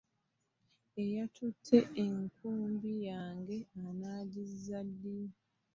[1.03, 3.57] Eyatutte enkumbi yange
[3.87, 5.19] anaagizza ddi?